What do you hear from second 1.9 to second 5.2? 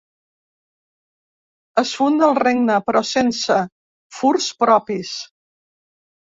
funda el regne, però sense furs propis.